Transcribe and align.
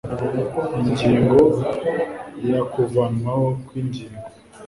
ingingo 0.81 1.37
ya 2.49 2.61
kuvanwaho 2.71 3.47
kw 3.65 3.71
ingingo 3.81 4.25